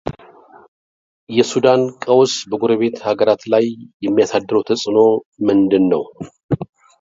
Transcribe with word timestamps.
የሱዳን 1.37 1.81
ቀውስ 2.05 2.33
በጎረቤት 2.53 2.97
አገራት 3.11 3.43
ላይ 3.55 3.65
የሚያሳድረው 4.07 4.65
ተጽዕኖ 4.71 4.97
ምንድን 5.49 5.85
ነው? 5.93 6.03